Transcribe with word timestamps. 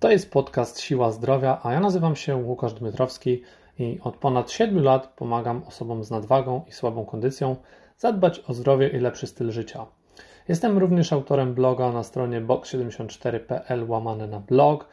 To 0.00 0.10
jest 0.10 0.30
podcast 0.30 0.80
Siła 0.80 1.12
Zdrowia, 1.12 1.60
a 1.62 1.72
ja 1.72 1.80
nazywam 1.80 2.16
się 2.16 2.36
Łukasz 2.36 2.74
Dmytrowski 2.74 3.42
i 3.78 3.98
od 4.02 4.16
ponad 4.16 4.50
7 4.50 4.82
lat 4.82 5.12
pomagam 5.16 5.62
osobom 5.66 6.04
z 6.04 6.10
nadwagą 6.10 6.64
i 6.68 6.72
słabą 6.72 7.06
kondycją 7.06 7.56
zadbać 7.96 8.40
o 8.48 8.54
zdrowie 8.54 8.88
i 8.88 8.98
lepszy 8.98 9.26
styl 9.26 9.50
życia. 9.50 9.86
Jestem 10.48 10.78
również 10.78 11.12
autorem 11.12 11.54
bloga 11.54 11.92
na 11.92 12.02
stronie 12.02 12.40
box74.pl 12.40 13.90
łamane 13.90 14.26
na 14.26 14.40
blog, 14.40 14.88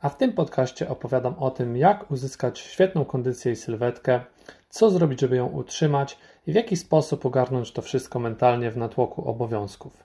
a 0.00 0.08
w 0.08 0.16
tym 0.16 0.32
podcaście 0.32 0.88
opowiadam 0.88 1.34
o 1.38 1.50
tym, 1.50 1.76
jak 1.76 2.10
uzyskać 2.10 2.58
świetną 2.58 3.04
kondycję 3.04 3.52
i 3.52 3.56
sylwetkę, 3.56 4.20
co 4.68 4.90
zrobić, 4.90 5.20
żeby 5.20 5.36
ją 5.36 5.46
utrzymać 5.46 6.18
i 6.46 6.52
w 6.52 6.54
jaki 6.54 6.76
sposób 6.76 7.26
ogarnąć 7.26 7.72
to 7.72 7.82
wszystko 7.82 8.18
mentalnie 8.18 8.70
w 8.70 8.76
natłoku 8.76 9.28
obowiązków. 9.30 10.04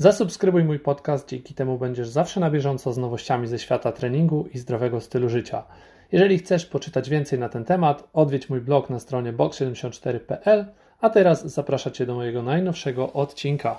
Zasubskrybuj 0.00 0.64
mój 0.64 0.78
podcast, 0.78 1.28
dzięki 1.28 1.54
temu 1.54 1.78
będziesz 1.78 2.08
zawsze 2.08 2.40
na 2.40 2.50
bieżąco 2.50 2.92
z 2.92 2.98
nowościami 2.98 3.46
ze 3.46 3.58
świata 3.58 3.92
treningu 3.92 4.48
i 4.54 4.58
zdrowego 4.58 5.00
stylu 5.00 5.28
życia. 5.28 5.64
Jeżeli 6.12 6.38
chcesz 6.38 6.66
poczytać 6.66 7.10
więcej 7.10 7.38
na 7.38 7.48
ten 7.48 7.64
temat, 7.64 8.08
odwiedź 8.12 8.48
mój 8.48 8.60
blog 8.60 8.90
na 8.90 9.00
stronie 9.00 9.32
box74.pl, 9.32 10.66
a 11.00 11.10
teraz 11.10 11.46
zapraszam 11.46 11.92
Cię 11.92 12.06
do 12.06 12.14
mojego 12.14 12.42
najnowszego 12.42 13.12
odcinka. 13.12 13.78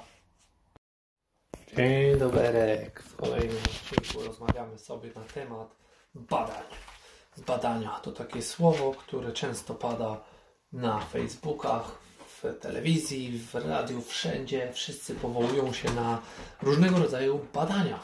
Dzień 1.78 2.20
dobry. 2.20 2.92
W 2.96 3.16
kolejnym 3.16 3.58
odcinku 3.58 4.28
rozmawiamy 4.28 4.78
sobie 4.78 5.10
na 5.16 5.22
temat 5.22 5.76
badań. 6.16 6.64
Badania 7.48 8.00
to 8.04 8.12
takie 8.12 8.42
słowo, 8.42 8.92
które 8.92 9.32
często 9.32 9.76
pada 9.76 10.22
na 10.74 11.00
Facebookach, 11.00 11.98
w 12.44 12.60
telewizji, 12.60 13.40
w 13.40 13.56
radiu, 13.56 14.02
wszędzie. 14.02 14.70
Wszyscy 14.74 15.16
powołują 15.16 15.74
się 15.74 15.92
na 15.92 16.22
różnego 16.62 17.00
rodzaju 17.00 17.40
badania. 17.54 18.04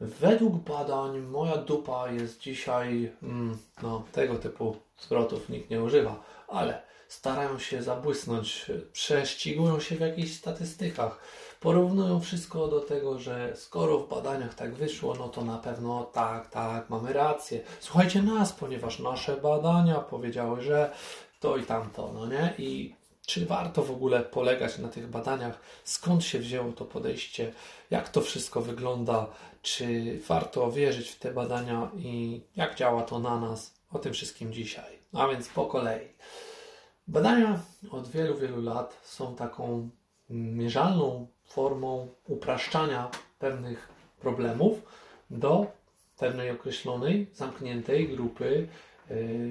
Według 0.00 0.54
badań 0.54 1.18
moja 1.18 1.56
dupa 1.56 2.10
jest 2.10 2.40
dzisiaj, 2.40 3.12
mm, 3.22 3.58
no 3.82 4.04
tego 4.12 4.34
typu 4.34 4.76
zwrotów 5.00 5.48
nikt 5.48 5.70
nie 5.70 5.82
używa, 5.82 6.22
ale 6.48 6.82
starają 7.08 7.58
się 7.58 7.82
zabłysnąć, 7.82 8.70
prześcigują 8.92 9.80
się 9.80 9.96
w 9.96 10.00
jakichś 10.00 10.32
statystykach, 10.32 11.20
porównują 11.60 12.20
wszystko 12.20 12.68
do 12.68 12.80
tego, 12.80 13.18
że 13.18 13.52
skoro 13.56 13.98
w 13.98 14.08
badaniach 14.08 14.54
tak 14.54 14.74
wyszło, 14.74 15.14
no 15.14 15.28
to 15.28 15.44
na 15.44 15.58
pewno 15.58 16.04
tak, 16.04 16.50
tak, 16.50 16.90
mamy 16.90 17.12
rację. 17.12 17.60
Słuchajcie 17.80 18.22
nas, 18.22 18.52
ponieważ 18.52 18.98
nasze 18.98 19.36
badania 19.36 20.00
powiedziały, 20.00 20.62
że 20.62 20.92
to 21.40 21.56
i 21.56 21.62
tamto, 21.62 22.12
no 22.14 22.26
nie? 22.26 22.54
I 22.58 22.94
czy 23.26 23.46
warto 23.46 23.82
w 23.82 23.90
ogóle 23.90 24.20
polegać 24.22 24.78
na 24.78 24.88
tych 24.88 25.10
badaniach? 25.10 25.60
Skąd 25.84 26.24
się 26.24 26.38
wzięło 26.38 26.72
to 26.72 26.84
podejście? 26.84 27.52
Jak 27.90 28.08
to 28.08 28.20
wszystko 28.20 28.60
wygląda? 28.60 29.26
Czy 29.62 30.18
warto 30.28 30.72
wierzyć 30.72 31.10
w 31.10 31.18
te 31.18 31.32
badania 31.32 31.90
i 31.96 32.40
jak 32.56 32.74
działa 32.74 33.02
to 33.02 33.18
na 33.18 33.40
nas? 33.40 33.74
O 33.92 33.98
tym 33.98 34.12
wszystkim 34.12 34.52
dzisiaj. 34.52 34.98
A 35.12 35.28
więc 35.28 35.48
po 35.48 35.66
kolei. 35.66 36.08
Badania 37.08 37.60
od 37.90 38.08
wielu, 38.08 38.38
wielu 38.38 38.62
lat 38.62 39.00
są 39.04 39.36
taką 39.36 39.90
mierzalną 40.30 41.26
formą 41.44 42.08
upraszczania 42.26 43.10
pewnych 43.38 43.88
problemów 44.20 44.82
do 45.30 45.66
pewnej 46.18 46.50
określonej, 46.50 47.26
zamkniętej 47.32 48.08
grupy 48.08 48.68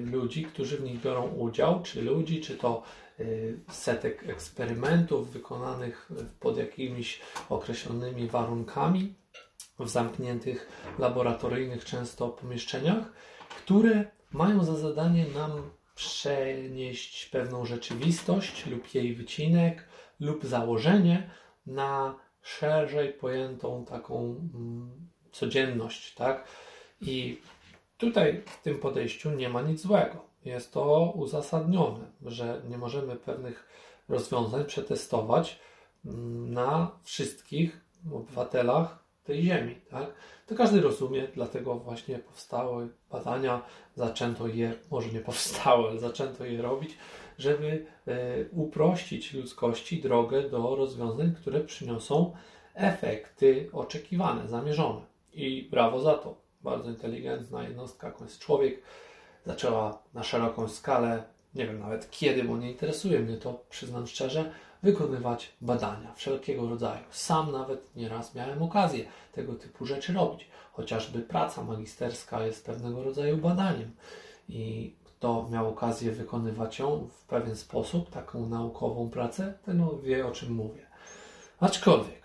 ludzi, 0.04 0.44
którzy 0.44 0.76
w 0.76 0.84
nich 0.84 1.00
biorą 1.00 1.28
udział, 1.28 1.82
czy 1.82 2.02
ludzi, 2.02 2.40
czy 2.40 2.56
to 2.56 2.82
y, 3.20 3.58
setek 3.70 4.28
eksperymentów 4.28 5.30
wykonanych 5.30 6.10
pod 6.40 6.56
jakimiś 6.56 7.20
określonymi 7.48 8.28
warunkami 8.28 9.14
w 9.78 9.88
zamkniętych 9.88 10.68
laboratoryjnych 10.98 11.84
często 11.84 12.28
pomieszczeniach, 12.28 13.12
które 13.48 14.04
mają 14.32 14.64
za 14.64 14.76
zadanie 14.76 15.26
nam 15.34 15.70
przenieść 15.94 17.26
pewną 17.26 17.66
rzeczywistość 17.66 18.66
lub 18.66 18.94
jej 18.94 19.14
wycinek 19.14 19.84
lub 20.20 20.44
założenie 20.44 21.30
na 21.66 22.14
szerzej 22.42 23.12
pojętą 23.12 23.84
taką 23.84 24.20
mm, 24.54 25.08
codzienność, 25.32 26.14
tak? 26.14 26.44
I 27.00 27.40
tutaj 27.98 28.42
w 28.46 28.62
tym 28.62 28.78
podejściu 28.78 29.30
nie 29.30 29.48
ma 29.48 29.62
nic 29.62 29.80
złego. 29.80 30.24
Jest 30.44 30.72
to 30.72 31.12
uzasadnione, 31.16 32.10
że 32.22 32.62
nie 32.68 32.78
możemy 32.78 33.16
pewnych 33.16 33.68
rozwiązań 34.08 34.64
przetestować 34.64 35.60
mm, 36.04 36.52
na 36.52 36.90
wszystkich 37.02 37.80
obywatelach 38.12 39.06
tej 39.24 39.42
ziemi, 39.42 39.74
tak? 39.90 40.14
To 40.46 40.54
każdy 40.54 40.80
rozumie, 40.80 41.28
dlatego 41.34 41.74
właśnie 41.74 42.18
powstały 42.18 42.88
badania, 43.10 43.62
zaczęto 43.94 44.46
je, 44.46 44.74
może 44.90 45.08
nie 45.08 45.20
powstały, 45.20 45.88
ale 45.88 46.00
zaczęto 46.00 46.44
je 46.44 46.62
robić, 46.62 46.98
żeby 47.38 47.86
e, 48.06 48.14
uprościć 48.50 49.34
ludzkości 49.34 50.02
drogę 50.02 50.50
do 50.50 50.76
rozwiązań, 50.76 51.34
które 51.34 51.60
przyniosą 51.60 52.32
efekty 52.74 53.70
oczekiwane, 53.72 54.48
zamierzone. 54.48 55.00
I 55.32 55.68
brawo 55.70 56.00
za 56.00 56.14
to. 56.14 56.45
Bardzo 56.62 56.90
inteligentna 56.90 57.62
jednostka, 57.62 58.06
jaką 58.06 58.24
jest 58.24 58.38
człowiek, 58.38 58.82
zaczęła 59.46 59.98
na 60.14 60.22
szeroką 60.22 60.68
skalę, 60.68 61.22
nie 61.54 61.66
wiem 61.66 61.78
nawet 61.78 62.10
kiedy, 62.10 62.44
bo 62.44 62.56
nie 62.56 62.70
interesuje 62.72 63.18
mnie 63.18 63.36
to, 63.36 63.64
przyznam 63.70 64.06
szczerze, 64.06 64.52
wykonywać 64.82 65.52
badania 65.60 66.14
wszelkiego 66.14 66.68
rodzaju. 66.68 67.04
Sam 67.10 67.52
nawet 67.52 67.96
nieraz 67.96 68.34
miałem 68.34 68.62
okazję 68.62 69.04
tego 69.32 69.54
typu 69.54 69.86
rzeczy 69.86 70.12
robić. 70.12 70.48
Chociażby 70.72 71.20
praca 71.20 71.64
magisterska 71.64 72.46
jest 72.46 72.66
pewnego 72.66 73.02
rodzaju 73.02 73.36
badaniem. 73.36 73.90
I 74.48 74.94
kto 75.04 75.48
miał 75.50 75.68
okazję 75.68 76.12
wykonywać 76.12 76.78
ją 76.78 77.08
w 77.08 77.24
pewien 77.24 77.56
sposób, 77.56 78.10
taką 78.10 78.48
naukową 78.48 79.10
pracę, 79.10 79.54
ten 79.64 79.88
wie 80.02 80.26
o 80.26 80.30
czym 80.30 80.52
mówię. 80.52 80.86
Aczkolwiek 81.60 82.22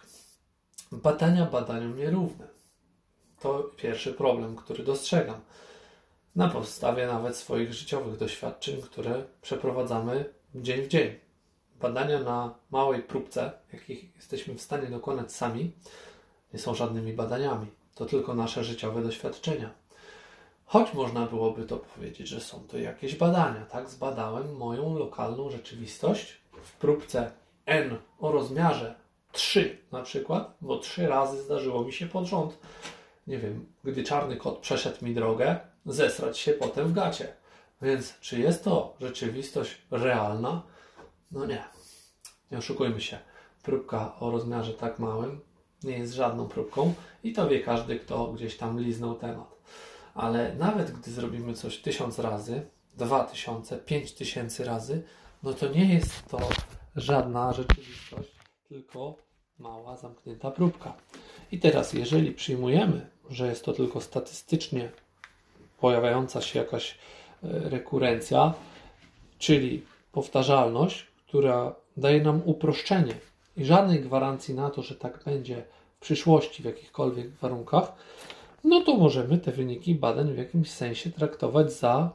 badania 0.92 1.46
badaniom 1.46 1.98
nierówne. 1.98 2.48
To 3.42 3.64
pierwszy 3.78 4.14
problem, 4.14 4.56
który 4.56 4.84
dostrzegam. 4.84 5.42
Na 6.36 6.50
podstawie 6.50 7.08
nawet 7.08 7.36
swoich 7.36 7.74
życiowych 7.74 8.18
doświadczeń, 8.18 8.82
które 8.82 9.24
przeprowadzamy 9.42 10.34
dzień 10.56 10.82
w 10.82 10.88
dzień 10.88 11.16
badania 11.82 12.20
na 12.20 12.56
małej 12.72 13.02
próbce, 13.02 13.52
jakich 13.74 14.16
jesteśmy 14.16 14.56
w 14.56 14.62
stanie 14.62 14.88
dokonać 14.88 15.32
sami, 15.32 15.72
nie 16.54 16.60
są 16.60 16.76
żadnymi 16.76 17.14
badaniami. 17.14 17.68
To 17.96 18.06
tylko 18.06 18.34
nasze 18.34 18.64
życiowe 18.64 19.02
doświadczenia. 19.02 19.70
Choć 20.66 20.94
można 20.94 21.26
byłoby 21.26 21.66
to 21.66 21.78
powiedzieć, 21.78 22.28
że 22.28 22.42
są 22.42 22.68
to 22.68 22.78
jakieś 22.78 23.16
badania, 23.16 23.66
tak? 23.66 23.90
Zbadałem 23.90 24.56
moją 24.56 24.98
lokalną 24.98 25.50
rzeczywistość 25.50 26.42
w 26.64 26.72
próbce 26.72 27.32
N 27.66 27.98
o 28.20 28.32
rozmiarze 28.32 28.96
3 29.32 29.78
na 29.92 30.02
przykład, 30.02 30.54
bo 30.62 30.78
trzy 30.78 31.08
razy 31.08 31.44
zdarzyło 31.44 31.84
mi 31.84 31.94
się 31.94 32.08
pod 32.08 32.26
rząd, 32.26 32.58
nie 33.32 33.40
wiem, 33.40 33.66
gdy 33.84 34.04
czarny 34.04 34.38
kot 34.38 34.60
przeszedł 34.60 35.06
mi 35.06 35.14
drogę, 35.14 35.60
zesrać 35.86 36.38
się 36.38 36.54
potem 36.54 36.88
w 36.88 36.94
gacie. 36.94 37.34
Więc 37.82 38.20
czy 38.20 38.40
jest 38.40 38.64
to 38.64 38.96
rzeczywistość 39.00 39.82
realna? 39.92 40.64
No 41.32 41.46
nie. 41.46 41.64
Nie 42.52 42.58
oszukujmy 42.58 43.02
się. 43.02 43.20
Próbka 43.64 44.20
o 44.20 44.32
rozmiarze 44.32 44.74
tak 44.74 45.00
małym 45.00 45.42
nie 45.84 45.98
jest 45.98 46.14
żadną 46.14 46.48
próbką 46.48 46.94
i 47.24 47.34
to 47.34 47.50
wie 47.50 47.60
każdy, 47.60 48.00
kto 48.00 48.34
gdzieś 48.34 48.58
tam 48.58 48.80
liznął 48.80 49.16
temat. 49.16 49.56
Ale 50.14 50.56
nawet 50.56 50.92
gdy 50.92 51.12
zrobimy 51.12 51.54
coś 51.54 51.78
tysiąc 51.78 52.20
razy, 52.20 52.68
dwa 52.94 53.24
tysiące, 53.24 53.78
pięć 53.78 54.14
tysięcy 54.14 54.64
razy, 54.66 55.04
no 55.44 55.54
to 55.54 55.68
nie 55.68 55.94
jest 55.94 56.30
to 56.30 56.40
żadna 56.96 57.54
rzeczywistość, 57.54 58.36
tylko 58.70 59.16
mała, 59.60 59.98
zamknięta 59.98 60.52
próbka. 60.52 60.94
I 61.52 61.60
teraz, 61.60 61.94
jeżeli 61.94 62.32
przyjmujemy, 62.32 63.08
że 63.30 63.48
jest 63.48 63.66
to 63.66 63.74
tylko 63.74 64.02
statystycznie 64.02 64.90
pojawiająca 65.80 66.42
się 66.42 66.60
jakaś 66.60 66.92
e, 66.92 66.98
rekurencja, 67.70 68.54
czyli 69.40 69.86
powtarzalność, 70.12 71.08
która 71.28 71.76
daje 71.98 72.22
nam 72.22 72.42
uproszczenie 72.46 73.14
i 73.58 73.66
żadnej 73.66 74.00
gwarancji 74.00 74.56
na 74.56 74.70
to, 74.70 74.82
że 74.82 74.96
tak 74.96 75.24
będzie 75.26 75.64
w 75.98 76.02
przyszłości 76.02 76.64
w 76.64 76.66
jakichkolwiek 76.66 77.30
warunkach, 77.30 77.92
no 78.64 78.82
to 78.82 78.98
możemy 78.98 79.38
te 79.38 79.52
wyniki 79.52 79.96
badań 79.96 80.34
w 80.34 80.38
jakimś 80.38 80.72
sensie 80.72 81.12
traktować 81.12 81.74
za 81.74 82.12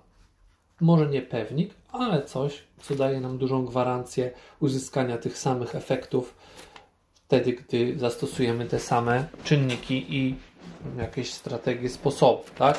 może 0.80 1.06
nie 1.06 1.22
pewnik, 1.22 1.74
ale 1.92 2.22
coś, 2.22 2.62
co 2.82 2.94
daje 2.94 3.20
nam 3.20 3.38
dużą 3.38 3.64
gwarancję 3.64 4.30
uzyskania 4.60 5.18
tych 5.18 5.38
samych 5.38 5.74
efektów 5.74 6.34
wtedy, 7.26 7.52
gdy 7.52 7.98
zastosujemy 7.98 8.66
te 8.66 8.78
same 8.78 9.28
czynniki 9.44 10.16
i 10.16 10.34
jakieś 10.98 11.32
strategie, 11.32 11.88
sposoby, 11.88 12.42
tak? 12.58 12.78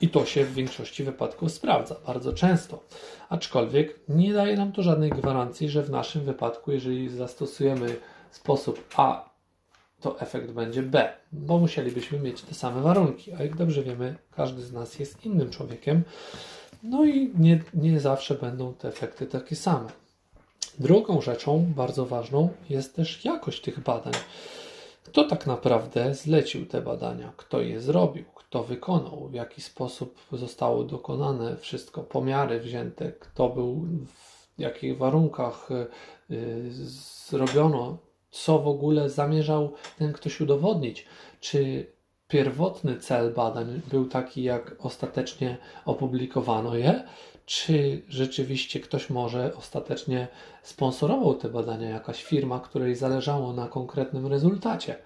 I 0.00 0.08
to 0.08 0.24
się 0.24 0.44
w 0.44 0.54
większości 0.54 1.04
wypadków 1.04 1.52
sprawdza 1.52 1.96
bardzo 2.06 2.32
często. 2.32 2.84
Aczkolwiek 3.28 4.00
nie 4.08 4.32
daje 4.32 4.56
nam 4.56 4.72
to 4.72 4.82
żadnej 4.82 5.10
gwarancji, 5.10 5.68
że 5.68 5.82
w 5.82 5.90
naszym 5.90 6.24
wypadku, 6.24 6.72
jeżeli 6.72 7.08
zastosujemy 7.08 7.96
sposób 8.30 8.84
A 8.96 9.30
to 10.00 10.20
efekt 10.20 10.50
będzie 10.50 10.82
B, 10.82 11.12
bo 11.32 11.58
musielibyśmy 11.58 12.18
mieć 12.18 12.42
te 12.42 12.54
same 12.54 12.80
warunki. 12.80 13.32
A 13.32 13.42
jak 13.42 13.56
dobrze 13.56 13.82
wiemy, 13.82 14.16
każdy 14.30 14.62
z 14.62 14.72
nas 14.72 14.98
jest 14.98 15.26
innym 15.26 15.50
człowiekiem, 15.50 16.02
no 16.82 17.04
i 17.04 17.32
nie, 17.38 17.62
nie 17.74 18.00
zawsze 18.00 18.34
będą 18.34 18.74
te 18.74 18.88
efekty 18.88 19.26
takie 19.26 19.56
same. 19.56 19.88
Drugą 20.78 21.20
rzeczą 21.20 21.72
bardzo 21.76 22.06
ważną 22.06 22.48
jest 22.70 22.96
też 22.96 23.24
jakość 23.24 23.62
tych 23.62 23.80
badań. 23.80 24.12
Kto 25.04 25.24
tak 25.24 25.46
naprawdę 25.46 26.14
zlecił 26.14 26.66
te 26.66 26.82
badania? 26.82 27.32
Kto 27.36 27.60
je 27.60 27.80
zrobił? 27.80 28.24
Kto 28.34 28.62
wykonał? 28.64 29.28
W 29.28 29.34
jaki 29.34 29.60
sposób 29.60 30.18
zostało 30.32 30.84
dokonane 30.84 31.56
wszystko? 31.56 32.02
Pomiary 32.02 32.60
wzięte? 32.60 33.12
Kto 33.12 33.48
był 33.48 33.86
w 34.06 34.60
jakich 34.60 34.98
warunkach 34.98 35.68
y, 36.30 36.70
zrobiono? 37.28 37.98
Co 38.30 38.58
w 38.58 38.68
ogóle 38.68 39.10
zamierzał 39.10 39.72
ten 39.98 40.12
ktoś 40.12 40.40
udowodnić? 40.40 41.06
Czy 41.40 41.86
pierwotny 42.28 42.98
cel 42.98 43.34
badań 43.34 43.80
był 43.90 44.08
taki, 44.08 44.42
jak 44.42 44.76
ostatecznie 44.78 45.56
opublikowano 45.84 46.76
je? 46.76 47.04
Czy 47.46 48.02
rzeczywiście 48.08 48.80
ktoś 48.80 49.10
może 49.10 49.54
ostatecznie 49.56 50.28
sponsorował 50.62 51.34
te 51.34 51.48
badania, 51.48 51.90
jakaś 51.90 52.24
firma, 52.24 52.60
której 52.60 52.94
zależało 52.96 53.52
na 53.52 53.68
konkretnym 53.68 54.26
rezultacie. 54.26 54.96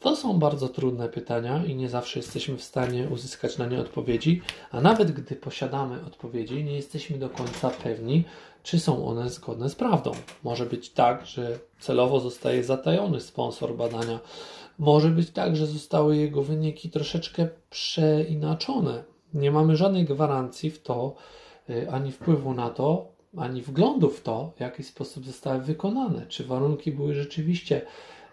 To 0.00 0.16
są 0.16 0.38
bardzo 0.38 0.68
trudne 0.68 1.08
pytania 1.08 1.64
i 1.64 1.74
nie 1.74 1.88
zawsze 1.88 2.18
jesteśmy 2.18 2.56
w 2.56 2.62
stanie 2.62 3.08
uzyskać 3.08 3.58
na 3.58 3.66
nie 3.66 3.80
odpowiedzi, 3.80 4.42
a 4.70 4.80
nawet 4.80 5.12
gdy 5.12 5.36
posiadamy 5.36 6.04
odpowiedzi, 6.06 6.64
nie 6.64 6.76
jesteśmy 6.76 7.18
do 7.18 7.30
końca 7.30 7.70
pewni, 7.70 8.24
czy 8.62 8.80
są 8.80 9.06
one 9.06 9.30
zgodne 9.30 9.68
z 9.68 9.74
prawdą. 9.74 10.12
Może 10.42 10.66
być 10.66 10.90
tak, 10.90 11.26
że 11.26 11.58
celowo 11.80 12.20
zostaje 12.20 12.64
zatajony 12.64 13.20
sponsor 13.20 13.76
badania. 13.76 14.18
Może 14.78 15.08
być 15.08 15.30
tak, 15.30 15.56
że 15.56 15.66
zostały 15.66 16.16
jego 16.16 16.42
wyniki 16.42 16.90
troszeczkę 16.90 17.48
przeinaczone. 17.70 19.04
Nie 19.34 19.50
mamy 19.50 19.76
żadnej 19.76 20.04
gwarancji 20.04 20.70
w 20.70 20.82
to, 20.82 21.14
ani 21.90 22.12
wpływu 22.12 22.54
na 22.54 22.70
to, 22.70 23.14
ani 23.36 23.62
wglądu 23.62 24.10
w 24.10 24.20
to, 24.20 24.52
w 24.56 24.60
jaki 24.60 24.82
sposób 24.82 25.26
zostały 25.26 25.60
wykonane, 25.60 26.26
czy 26.26 26.44
warunki 26.44 26.92
były 26.92 27.14
rzeczywiście 27.14 27.82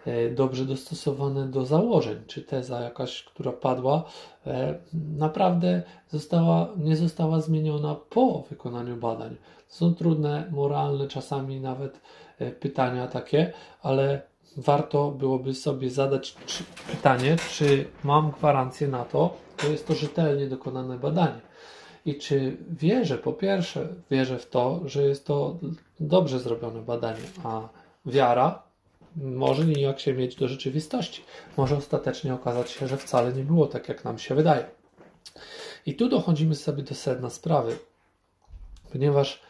y, 0.06 0.34
dobrze 0.36 0.64
dostosowane 0.64 1.46
do 1.46 1.66
założeń, 1.66 2.18
czy 2.26 2.42
teza 2.42 2.80
jakaś, 2.80 3.22
która 3.22 3.52
padła, 3.52 4.04
y, 4.46 4.50
naprawdę 5.18 5.82
została, 6.10 6.68
nie 6.76 6.96
została 6.96 7.40
zmieniona 7.40 7.94
po 7.94 8.44
wykonaniu 8.50 8.96
badań. 8.96 9.36
Są 9.68 9.94
trudne, 9.94 10.48
moralne 10.50 11.08
czasami 11.08 11.60
nawet 11.60 12.00
pytania 12.60 13.06
takie, 13.06 13.52
ale 13.82 14.22
warto 14.56 15.10
byłoby 15.10 15.54
sobie 15.54 15.90
zadać 15.90 16.36
pytanie, 16.90 17.36
czy 17.50 17.84
mam 18.04 18.30
gwarancję 18.30 18.88
na 18.88 19.04
to, 19.04 19.34
że 19.58 19.68
jest 19.68 19.86
to 19.86 19.94
rzetelnie 19.94 20.46
dokonane 20.46 20.98
badanie 20.98 21.51
i 22.06 22.14
czy 22.14 22.56
wierzę, 22.70 23.18
po 23.18 23.32
pierwsze, 23.32 23.88
wierzę 24.10 24.38
w 24.38 24.50
to, 24.50 24.80
że 24.84 25.02
jest 25.02 25.26
to 25.26 25.58
dobrze 26.00 26.40
zrobione 26.40 26.82
badanie, 26.82 27.24
a 27.44 27.68
wiara 28.06 28.62
może 29.16 29.64
nijak 29.64 30.00
się 30.00 30.14
mieć 30.14 30.36
do 30.36 30.48
rzeczywistości. 30.48 31.22
Może 31.56 31.76
ostatecznie 31.76 32.34
okazać 32.34 32.70
się, 32.70 32.88
że 32.88 32.96
wcale 32.96 33.32
nie 33.32 33.44
było 33.44 33.66
tak, 33.66 33.88
jak 33.88 34.04
nam 34.04 34.18
się 34.18 34.34
wydaje. 34.34 34.64
I 35.86 35.94
tu 35.94 36.08
dochodzimy 36.08 36.54
sobie 36.54 36.82
do 36.82 36.94
sedna 36.94 37.30
sprawy, 37.30 37.78
ponieważ 38.92 39.42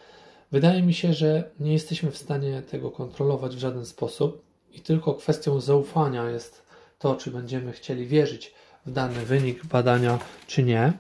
wydaje 0.53 0.83
mi 0.83 0.95
się, 0.95 1.13
że 1.13 1.51
nie 1.61 1.73
jesteśmy 1.73 2.11
w 2.11 2.17
stanie 2.17 2.63
tego 2.63 2.91
kontrolować 2.91 3.57
w 3.57 3.59
żaden 3.59 3.87
sposób 3.87 4.43
i 4.73 4.81
tylko 4.81 5.15
kwestią 5.15 5.61
zaufania 5.61 6.31
jest 6.31 6.63
to, 6.99 7.15
czy 7.15 7.31
będziemy 7.31 7.73
chcieli 7.73 8.07
wierzyć 8.07 8.55
w 8.87 8.93
dany 8.93 9.27
wynik 9.27 9.67
badania, 9.67 10.19
czy 10.47 10.63
nie 10.63 10.93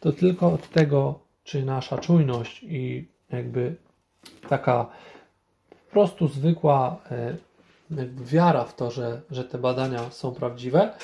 to 0.00 0.12
tylko 0.12 0.52
od 0.52 0.68
tego, 0.68 1.20
czy 1.44 1.64
nasza 1.64 1.98
czujność 1.98 2.62
i 2.62 3.08
jakby 3.30 3.76
taka 4.48 4.84
po 5.70 5.92
prostu 5.92 6.28
zwykła 6.28 7.02
e, 7.10 7.36
wiara 8.16 8.64
w 8.64 8.76
to, 8.76 8.90
że, 8.90 9.20
że 9.30 9.44
te 9.44 9.58
badania 9.58 10.10
są 10.10 10.34
prawdziwe, 10.34 10.94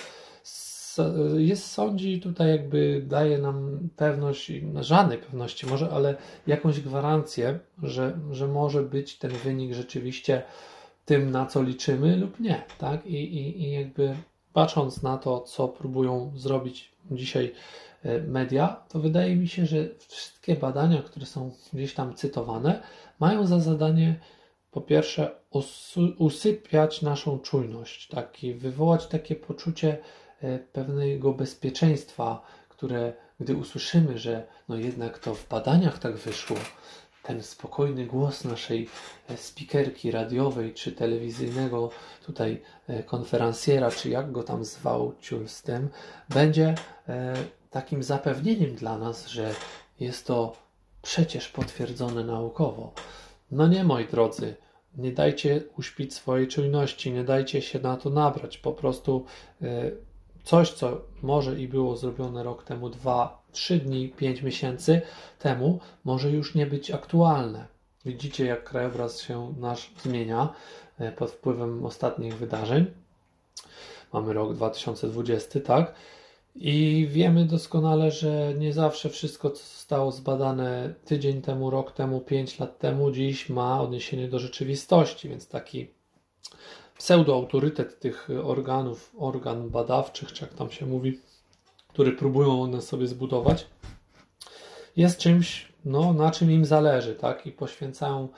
jest 1.37 1.67
sądzi 1.67 2.21
tutaj 2.21 2.49
jakby 2.49 3.03
daje 3.07 3.39
nam 3.39 3.89
pewność, 3.97 4.53
żadnej 4.81 5.19
pewności 5.19 5.67
może, 5.67 5.91
ale 5.91 6.17
jakąś 6.47 6.81
gwarancję, 6.81 7.59
że, 7.83 8.19
że 8.31 8.49
może 8.49 8.83
być 8.83 9.19
ten 9.19 9.31
wynik 9.31 9.73
rzeczywiście 9.73 10.43
tym, 11.05 11.31
na 11.31 11.47
co 11.47 11.63
liczymy 11.63 12.17
lub 12.17 12.41
nie, 12.41 12.65
tak? 12.79 13.07
I, 13.07 13.15
i, 13.15 13.63
i 13.63 13.73
jakby 13.73 14.15
patrząc 14.55 15.03
na 15.03 15.19
to, 15.19 15.41
co 15.41 15.69
próbują 15.69 16.33
zrobić 16.35 16.93
dzisiaj 17.11 17.53
E, 18.05 18.21
media, 18.21 18.77
to 18.89 18.99
wydaje 18.99 19.37
mi 19.37 19.49
się, 19.49 19.67
że 19.67 19.89
wszystkie 20.09 20.57
badania, 20.57 21.03
które 21.03 21.27
są 21.27 21.51
gdzieś 21.73 21.95
tam 21.95 22.15
cytowane, 22.15 22.83
mają 23.21 23.47
za 23.47 23.61
zadanie 23.61 24.21
po 24.71 24.81
pierwsze 24.81 25.31
usypiać 26.19 27.03
naszą 27.03 27.39
czujność, 27.39 28.09
taki, 28.09 28.55
wywołać 28.55 29.07
takie 29.07 29.35
poczucie 29.35 29.99
e, 30.41 30.59
pewnego 30.59 31.33
bezpieczeństwa, 31.33 32.43
które 32.69 33.13
gdy 33.41 33.57
usłyszymy, 33.57 34.19
że 34.19 34.47
no 34.69 34.77
jednak 34.77 35.19
to 35.19 35.35
w 35.35 35.49
badaniach 35.49 35.99
tak 35.99 36.17
wyszło, 36.17 36.57
ten 37.27 37.43
spokojny 37.43 38.07
głos 38.07 38.45
naszej 38.45 38.89
e, 39.29 39.37
spikerki 39.37 40.11
radiowej 40.11 40.75
czy 40.75 40.93
telewizyjnego 40.93 41.91
tutaj 42.27 42.63
konferencjera, 43.07 43.91
czy 43.91 44.11
jak 44.11 44.33
go 44.33 44.43
tam 44.43 44.65
zwał 44.65 45.15
z 45.47 45.63
tym, 45.63 45.89
będzie 46.29 46.75
takim 47.71 48.03
zapewnieniem 48.03 48.75
dla 48.75 48.99
nas, 48.99 49.27
że 49.27 49.55
jest 50.01 50.27
to 50.27 50.57
przecież 51.03 51.49
potwierdzone 51.49 52.25
naukowo. 52.25 52.93
No 53.51 53.67
nie, 53.67 53.85
moi 53.85 54.07
drodzy, 54.07 54.57
nie 54.97 55.13
dajcie 55.13 55.63
uśpić 55.79 56.15
swojej 56.15 56.49
czujności, 56.49 57.13
nie 57.13 57.25
dajcie 57.25 57.63
się 57.63 57.79
na 57.79 57.97
to 57.97 58.11
nabrać. 58.11 58.59
Po 58.59 58.73
prostu 58.73 59.25
e, 59.63 59.91
coś, 60.45 60.73
co 60.73 61.01
może 61.23 61.61
i 61.61 61.69
było 61.69 61.97
zrobione 61.97 62.43
rok 62.43 62.65
temu, 62.65 62.91
dwa, 62.91 63.44
trzy 63.55 63.79
dni, 63.79 64.09
pięć 64.09 64.43
miesięcy 64.43 65.03
temu, 65.39 65.81
może 66.05 66.31
już 66.31 66.55
nie 66.55 66.67
być 66.67 66.91
aktualne. 66.91 67.67
Widzicie, 68.05 68.45
jak 68.45 68.65
krajobraz 68.65 69.21
się 69.21 69.55
nasz 69.59 69.91
zmienia 70.03 70.55
e, 70.99 71.13
pod 71.13 71.31
wpływem 71.31 71.85
ostatnich 71.87 72.37
wydarzeń. 72.37 72.87
Mamy 74.13 74.33
rok 74.33 74.55
2020, 74.55 75.61
tak? 75.61 75.95
I 76.55 77.07
wiemy 77.11 77.45
doskonale, 77.45 78.11
że 78.11 78.55
nie 78.59 78.73
zawsze 78.73 79.11
wszystko, 79.11 79.51
co 79.51 79.65
zostało 79.65 80.13
zbadane 80.13 80.95
tydzień 81.05 81.43
temu, 81.43 81.71
rok 81.71 81.93
temu, 81.93 82.21
pięć 82.21 82.59
lat 82.59 82.79
temu, 82.79 83.11
dziś 83.11 83.49
ma 83.49 83.83
odniesienie 83.83 84.29
do 84.29 84.39
rzeczywistości, 84.39 85.29
więc 85.29 85.49
taki 85.49 85.91
pseudoautorytet 86.99 88.01
tych 88.01 88.29
organów, 88.45 89.13
organ 89.19 89.71
badawczych, 89.71 90.33
czy 90.33 90.45
jak 90.45 90.55
tam 90.55 90.71
się 90.71 90.87
mówi, 90.87 91.21
który 91.95 92.13
próbują 92.13 92.63
one 92.63 92.83
sobie 92.83 93.07
zbudować, 93.07 93.67
jest 94.97 95.19
czymś, 95.19 95.73
no, 95.85 96.13
na 96.13 96.31
czym 96.31 96.51
im 96.51 96.65
zależy, 96.65 97.15
tak? 97.15 97.47
I 97.47 97.53
poświęcają 97.53 98.29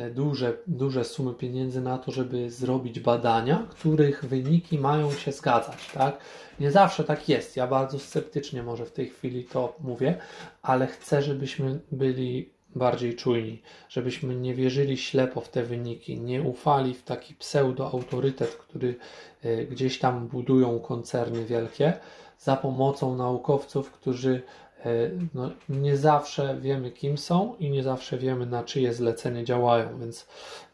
E, 0.00 0.10
duże, 0.10 0.56
duże 0.66 1.04
sumy 1.04 1.34
pieniędzy 1.34 1.80
na 1.80 1.98
to, 1.98 2.12
żeby 2.12 2.50
zrobić 2.50 3.00
badania, 3.00 3.66
których 3.70 4.24
wyniki 4.24 4.78
mają 4.78 5.12
się 5.12 5.32
zgadzać. 5.32 5.90
Tak? 5.94 6.18
Nie 6.60 6.70
zawsze 6.70 7.04
tak 7.04 7.28
jest. 7.28 7.56
Ja 7.56 7.66
bardzo 7.66 7.98
sceptycznie 7.98 8.62
może 8.62 8.86
w 8.86 8.92
tej 8.92 9.08
chwili 9.08 9.44
to 9.44 9.76
mówię, 9.80 10.18
ale 10.62 10.86
chcę, 10.86 11.22
żebyśmy 11.22 11.80
byli 11.92 12.50
bardziej 12.74 13.16
czujni, 13.16 13.62
żebyśmy 13.88 14.34
nie 14.34 14.54
wierzyli 14.54 14.96
ślepo 14.96 15.40
w 15.40 15.48
te 15.48 15.62
wyniki, 15.62 16.20
nie 16.20 16.42
ufali 16.42 16.94
w 16.94 17.02
taki 17.02 17.34
pseudo-autorytet, 17.34 18.56
który 18.56 18.94
e, 19.42 19.64
gdzieś 19.64 19.98
tam 19.98 20.28
budują 20.28 20.78
koncerny 20.78 21.44
wielkie 21.44 21.92
za 22.40 22.56
pomocą 22.56 23.16
naukowców, 23.16 23.90
którzy 23.90 24.42
E, 24.86 25.10
no, 25.34 25.50
nie 25.68 25.96
zawsze 25.96 26.60
wiemy, 26.60 26.90
kim 26.90 27.18
są 27.18 27.54
i 27.58 27.70
nie 27.70 27.82
zawsze 27.82 28.18
wiemy, 28.18 28.46
na 28.46 28.64
czyje 28.64 28.94
zlecenie 28.94 29.44
działają, 29.44 29.98
więc 30.00 30.26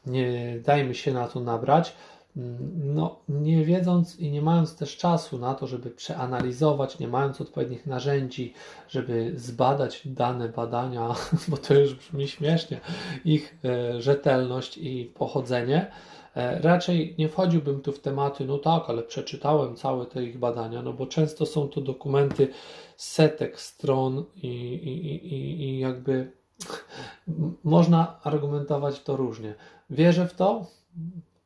nie 0.06 0.58
dajmy 0.64 0.94
się 0.94 1.12
na 1.12 1.28
to 1.28 1.40
nabrać. 1.40 1.92
Mm, 2.36 2.94
no, 2.94 3.20
nie 3.28 3.64
wiedząc 3.64 4.16
i 4.16 4.30
nie 4.30 4.42
mając 4.42 4.76
też 4.76 4.96
czasu 4.96 5.38
na 5.38 5.54
to, 5.54 5.66
żeby 5.66 5.90
przeanalizować, 5.90 6.98
nie 6.98 7.08
mając 7.08 7.40
odpowiednich 7.40 7.86
narzędzi, 7.86 8.52
żeby 8.88 9.32
zbadać 9.36 10.02
dane 10.04 10.48
badania, 10.48 11.14
bo 11.48 11.56
to 11.56 11.74
już 11.74 11.94
brzmi 11.94 12.28
śmiesznie, 12.28 12.80
ich 13.24 13.58
e, 13.64 14.02
rzetelność 14.02 14.78
i 14.78 15.12
pochodzenie, 15.14 15.90
raczej 16.60 17.14
nie 17.18 17.28
wchodziłbym 17.28 17.80
tu 17.80 17.92
w 17.92 18.00
tematy, 18.00 18.44
no 18.44 18.58
tak, 18.58 18.82
ale 18.88 19.02
przeczytałem 19.02 19.76
całe 19.76 20.06
te 20.06 20.24
ich 20.24 20.38
badania, 20.38 20.82
no 20.82 20.92
bo 20.92 21.06
często 21.06 21.46
są 21.46 21.68
to 21.68 21.80
dokumenty 21.80 22.48
setek 22.96 23.60
stron 23.60 24.24
i, 24.36 24.46
i, 24.46 25.34
i, 25.34 25.60
i 25.62 25.78
jakby 25.78 26.32
można 27.64 28.20
argumentować 28.22 29.00
to 29.00 29.16
różnie. 29.16 29.54
Wierzę 29.90 30.28
w 30.28 30.34
to, 30.34 30.66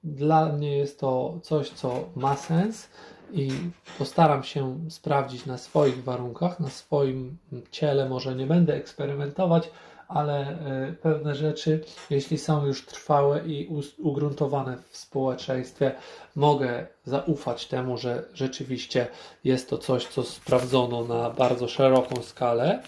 dla 0.04 0.52
mnie 0.52 0.78
jest 0.78 1.00
to 1.00 1.38
coś, 1.42 1.70
co 1.70 2.08
ma 2.16 2.36
sens 2.36 2.88
i 3.32 3.50
postaram 3.98 4.42
się 4.42 4.90
sprawdzić 4.90 5.46
na 5.46 5.58
swoich 5.58 6.04
warunkach, 6.04 6.60
na 6.60 6.68
swoim 6.68 7.36
ciele. 7.70 8.08
Może 8.08 8.36
nie 8.36 8.46
będę 8.46 8.74
eksperymentować, 8.74 9.70
ale 10.10 10.40
e, 10.40 10.92
pewne 10.92 11.34
rzeczy, 11.34 11.80
jeśli 12.10 12.38
są 12.38 12.66
już 12.66 12.86
trwałe 12.86 13.46
i 13.46 13.68
ugruntowane 13.98 14.76
w 14.90 14.96
społeczeństwie, 14.96 15.92
mogę 16.36 16.86
zaufać 17.04 17.66
temu, 17.66 17.96
że 17.98 18.24
rzeczywiście 18.34 19.06
jest 19.44 19.70
to 19.70 19.78
coś, 19.78 20.06
co 20.06 20.22
sprawdzono 20.22 21.04
na 21.04 21.30
bardzo 21.30 21.68
szeroką 21.68 22.22
skalę 22.22 22.82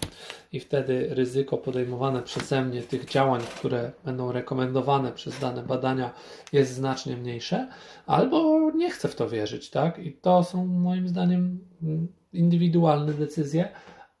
i 0.51 0.59
wtedy 0.59 1.07
ryzyko 1.11 1.57
podejmowane 1.57 2.21
przeze 2.21 2.61
mnie 2.61 2.81
tych 2.81 3.05
działań, 3.05 3.41
które 3.55 3.91
będą 4.05 4.31
rekomendowane 4.31 5.11
przez 5.11 5.39
dane 5.39 5.63
badania, 5.63 6.11
jest 6.53 6.73
znacznie 6.73 7.17
mniejsze, 7.17 7.67
albo 8.05 8.71
nie 8.71 8.91
chcę 8.91 9.07
w 9.07 9.15
to 9.15 9.29
wierzyć, 9.29 9.69
tak? 9.69 9.99
I 9.99 10.13
to 10.13 10.43
są 10.43 10.65
moim 10.65 11.07
zdaniem 11.07 11.59
mm, 11.83 12.07
indywidualne 12.33 13.13
decyzje 13.13 13.69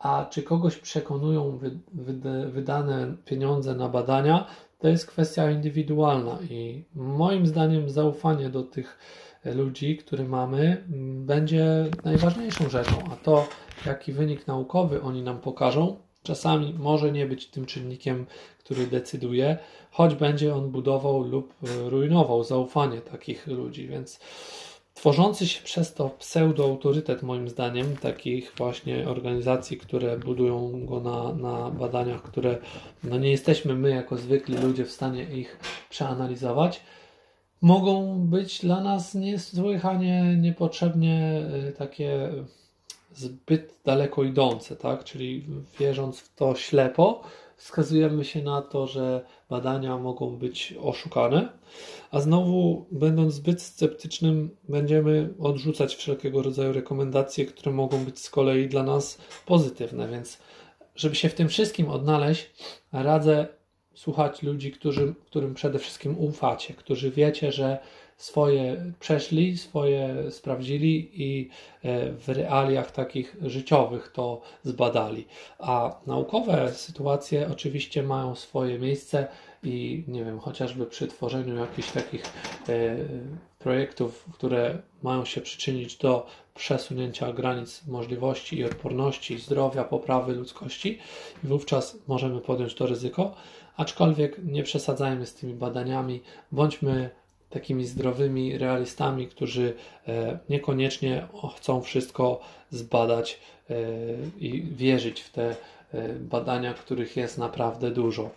a 0.03 0.25
czy 0.25 0.43
kogoś 0.43 0.77
przekonują 0.77 1.57
wy, 1.57 1.79
wy, 1.93 2.13
wydane 2.51 3.15
pieniądze 3.25 3.75
na 3.75 3.89
badania, 3.89 4.47
to 4.79 4.87
jest 4.87 5.05
kwestia 5.05 5.51
indywidualna 5.51 6.37
i 6.49 6.83
moim 6.95 7.47
zdaniem 7.47 7.89
zaufanie 7.89 8.49
do 8.49 8.63
tych 8.63 8.97
ludzi, 9.45 9.97
który 9.97 10.23
mamy, 10.23 10.83
będzie 11.25 11.89
najważniejszą 12.03 12.69
rzeczą, 12.69 12.93
a 13.11 13.15
to, 13.15 13.47
jaki 13.85 14.13
wynik 14.13 14.47
naukowy 14.47 15.01
oni 15.01 15.21
nam 15.21 15.39
pokażą, 15.39 15.95
czasami 16.23 16.73
może 16.79 17.11
nie 17.11 17.25
być 17.25 17.47
tym 17.47 17.65
czynnikiem, 17.65 18.25
który 18.59 18.87
decyduje, 18.87 19.57
choć 19.91 20.15
będzie 20.15 20.55
on 20.55 20.71
budował 20.71 21.23
lub 21.23 21.53
rujnował 21.85 22.43
zaufanie 22.43 23.01
takich 23.01 23.47
ludzi, 23.47 23.87
więc 23.87 24.19
tworzący 24.93 25.47
się 25.47 25.63
przez 25.63 25.93
to 25.93 26.09
pseudoautorytet, 26.09 27.23
moim 27.23 27.49
zdaniem, 27.49 27.97
takich 27.97 28.53
właśnie 28.57 29.09
organizacji, 29.09 29.77
które 29.77 30.17
budują 30.17 30.85
go 30.85 30.99
na, 30.99 31.33
na 31.33 31.69
badaniach, 31.69 32.21
które 32.21 32.57
no 33.03 33.17
nie 33.17 33.31
jesteśmy 33.31 33.75
my, 33.75 33.89
jako 33.89 34.17
zwykli 34.17 34.57
ludzie, 34.57 34.85
w 34.85 34.91
stanie 34.91 35.23
ich 35.23 35.59
przeanalizować, 35.89 36.81
mogą 37.61 38.19
być 38.19 38.59
dla 38.59 38.83
nas 38.83 39.15
niesłychanie, 39.15 40.37
niepotrzebnie 40.41 41.45
y, 41.69 41.71
takie 41.71 42.29
zbyt 43.13 43.79
daleko 43.85 44.23
idące, 44.23 44.75
tak? 44.75 45.03
Czyli 45.03 45.45
wierząc 45.79 46.19
w 46.19 46.35
to 46.35 46.55
ślepo, 46.55 47.23
wskazujemy 47.55 48.25
się 48.25 48.43
na 48.43 48.61
to, 48.61 48.87
że 48.87 49.25
badania 49.49 49.97
mogą 49.97 50.37
być 50.37 50.73
oszukane, 50.81 51.49
a 52.11 52.19
znowu, 52.19 52.85
będąc 52.91 53.33
zbyt 53.33 53.61
sceptycznym, 53.61 54.49
będziemy 54.69 55.33
odrzucać 55.39 55.95
wszelkiego 55.95 56.41
rodzaju 56.41 56.73
rekomendacje, 56.73 57.45
które 57.45 57.71
mogą 57.71 58.05
być 58.05 58.19
z 58.19 58.29
kolei 58.29 58.67
dla 58.67 58.83
nas 58.83 59.17
pozytywne. 59.45 60.07
Więc, 60.07 60.39
żeby 60.95 61.15
się 61.15 61.29
w 61.29 61.33
tym 61.33 61.49
wszystkim 61.49 61.89
odnaleźć, 61.89 62.49
radzę 62.91 63.47
słuchać 63.93 64.43
ludzi, 64.43 64.71
którzy, 64.71 65.13
którym 65.25 65.53
przede 65.53 65.79
wszystkim 65.79 66.19
ufacie, 66.19 66.73
którzy 66.73 67.11
wiecie, 67.11 67.51
że 67.51 67.79
swoje 68.17 68.93
przeszli, 68.99 69.57
swoje 69.57 70.31
sprawdzili 70.31 71.11
i 71.13 71.49
e, 71.83 72.11
w 72.11 72.29
realiach 72.29 72.91
takich 72.91 73.37
życiowych 73.41 74.11
to 74.13 74.41
zbadali. 74.63 75.27
A 75.59 75.99
naukowe 76.07 76.73
sytuacje 76.73 77.49
oczywiście 77.51 78.03
mają 78.03 78.35
swoje 78.35 78.79
miejsce 78.79 79.27
i 79.63 80.03
nie 80.07 80.25
wiem, 80.25 80.39
chociażby 80.39 80.85
przy 80.85 81.07
tworzeniu 81.07 81.55
jakichś 81.55 81.91
takich 81.91 82.23
e, 82.69 82.95
projektów, 83.59 84.25
które 84.33 84.77
mają 85.03 85.25
się 85.25 85.41
przyczynić 85.41 85.97
do 85.97 86.25
przesunięcia 86.55 87.33
granic 87.33 87.87
możliwości 87.87 88.57
i 88.57 88.65
odporności, 88.65 89.39
zdrowia, 89.39 89.83
poprawy 89.83 90.33
ludzkości, 90.33 90.99
wówczas 91.43 91.97
możemy 92.07 92.41
podjąć 92.41 92.75
to 92.75 92.87
ryzyko. 92.87 93.35
Aczkolwiek 93.77 94.37
nie 94.43 94.63
przesadzajmy 94.63 95.25
z 95.25 95.33
tymi 95.33 95.53
badaniami, 95.53 96.21
bądźmy 96.51 97.09
takimi 97.53 97.85
zdrowymi 97.85 98.57
realistami, 98.57 99.27
którzy 99.27 99.73
e, 100.07 100.39
niekoniecznie 100.49 101.27
chcą 101.57 101.81
wszystko 101.81 102.39
zbadać 102.71 103.39
e, 103.69 103.75
i 104.39 104.61
wierzyć 104.61 105.21
w 105.21 105.31
te 105.31 105.55
e, 105.93 106.09
badania, 106.13 106.73
których 106.73 107.17
jest 107.17 107.37
naprawdę 107.37 107.91
dużo. 107.91 108.29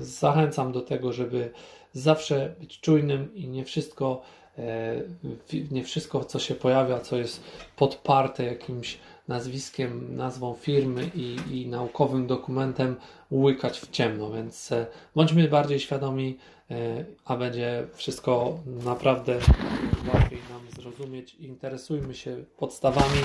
Zachęcam 0.00 0.72
do 0.72 0.80
tego, 0.80 1.12
żeby 1.12 1.50
zawsze 1.92 2.54
być 2.60 2.80
czujnym 2.80 3.34
i 3.34 3.48
nie 3.48 3.64
wszystko, 3.64 4.22
nie 5.70 5.84
wszystko, 5.84 6.24
co 6.24 6.38
się 6.38 6.54
pojawia, 6.54 7.00
co 7.00 7.16
jest 7.16 7.40
podparte 7.76 8.44
jakimś 8.44 8.98
nazwiskiem, 9.28 10.16
nazwą 10.16 10.54
firmy 10.54 11.10
i, 11.14 11.36
i 11.50 11.66
naukowym 11.66 12.26
dokumentem 12.26 12.96
łykać 13.30 13.80
w 13.80 13.90
ciemno, 13.90 14.30
więc 14.30 14.70
bądźmy 15.14 15.48
bardziej 15.48 15.80
świadomi 15.80 16.38
E, 16.70 17.04
a 17.24 17.36
będzie 17.36 17.86
wszystko 17.94 18.58
naprawdę 18.84 19.38
łatwiej 20.14 20.38
nam 20.50 20.82
zrozumieć. 20.82 21.34
Interesujmy 21.34 22.14
się 22.14 22.44
podstawami, 22.56 23.20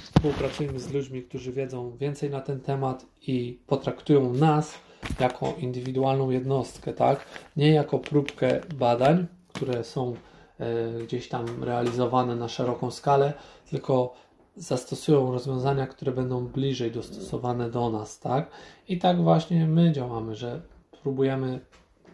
współpracujmy 0.00 0.80
z 0.80 0.92
ludźmi, 0.92 1.22
którzy 1.22 1.52
wiedzą 1.52 1.96
więcej 1.96 2.30
na 2.30 2.40
ten 2.40 2.60
temat 2.60 3.06
i 3.26 3.58
potraktują 3.66 4.32
nas 4.32 4.74
jako 5.20 5.54
indywidualną 5.58 6.30
jednostkę, 6.30 6.92
tak? 6.92 7.24
Nie 7.56 7.70
jako 7.70 7.98
próbkę 7.98 8.60
badań, 8.74 9.26
które 9.52 9.84
są 9.84 10.14
e, 10.58 10.92
gdzieś 11.04 11.28
tam 11.28 11.64
realizowane 11.64 12.36
na 12.36 12.48
szeroką 12.48 12.90
skalę, 12.90 13.32
tylko 13.70 14.14
zastosują 14.60 15.32
rozwiązania, 15.32 15.86
które 15.86 16.12
będą 16.12 16.46
bliżej 16.46 16.90
dostosowane 16.90 17.70
do 17.70 17.90
nas, 17.90 18.18
tak? 18.18 18.50
I 18.88 18.98
tak 18.98 19.22
właśnie 19.22 19.66
my 19.66 19.92
działamy, 19.92 20.34
że 20.34 20.60
próbujemy 21.02 21.60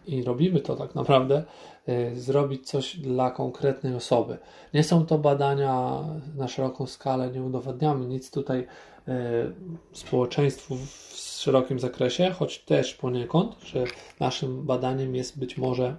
i 0.07 0.23
robimy 0.23 0.59
to 0.59 0.75
tak 0.75 0.95
naprawdę, 0.95 1.43
y, 1.89 2.19
zrobić 2.19 2.69
coś 2.69 2.97
dla 2.97 3.31
konkretnej 3.31 3.95
osoby. 3.95 4.37
Nie 4.73 4.83
są 4.83 5.05
to 5.05 5.17
badania 5.17 6.03
na 6.35 6.47
szeroką 6.47 6.85
skalę, 6.85 7.31
nie 7.31 7.43
udowadniamy 7.43 8.05
nic 8.05 8.31
tutaj 8.31 8.59
y, 8.59 9.13
społeczeństwu 9.93 10.75
w 10.75 10.89
szerokim 11.15 11.79
zakresie, 11.79 12.31
choć 12.31 12.59
też 12.59 12.95
poniekąd, 12.95 13.55
że 13.63 13.83
naszym 14.19 14.65
badaniem 14.65 15.15
jest 15.15 15.39
być 15.39 15.57
może 15.57 15.95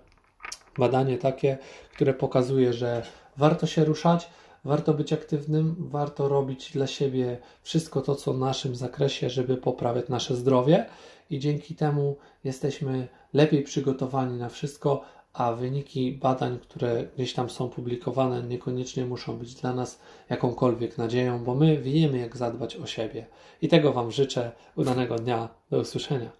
badanie 0.78 1.18
takie, 1.18 1.58
które 1.94 2.14
pokazuje, 2.14 2.72
że 2.72 3.02
warto 3.36 3.66
się 3.66 3.84
ruszać, 3.84 4.30
warto 4.64 4.94
być 4.94 5.12
aktywnym, 5.12 5.76
warto 5.78 6.28
robić 6.28 6.72
dla 6.72 6.86
siebie 6.86 7.38
wszystko 7.62 8.00
to, 8.00 8.14
co 8.14 8.32
w 8.32 8.38
naszym 8.38 8.76
zakresie, 8.76 9.30
żeby 9.30 9.56
poprawiać 9.56 10.08
nasze 10.08 10.36
zdrowie 10.36 10.86
i 11.30 11.38
dzięki 11.38 11.74
temu 11.74 12.16
jesteśmy 12.44 13.08
lepiej 13.32 13.62
przygotowani 13.62 14.38
na 14.38 14.48
wszystko, 14.48 15.02
a 15.32 15.52
wyniki 15.52 16.12
badań, 16.12 16.58
które 16.58 17.04
gdzieś 17.14 17.34
tam 17.34 17.50
są 17.50 17.68
publikowane, 17.68 18.42
niekoniecznie 18.42 19.06
muszą 19.06 19.38
być 19.38 19.54
dla 19.54 19.74
nas 19.74 20.00
jakąkolwiek 20.30 20.98
nadzieją, 20.98 21.44
bo 21.44 21.54
my 21.54 21.78
wiemy, 21.78 22.18
jak 22.18 22.36
zadbać 22.36 22.76
o 22.76 22.86
siebie. 22.86 23.26
I 23.62 23.68
tego 23.68 23.92
Wam 23.92 24.10
życzę. 24.10 24.52
Udanego 24.76 25.16
dnia. 25.16 25.48
Do 25.70 25.78
usłyszenia. 25.80 26.38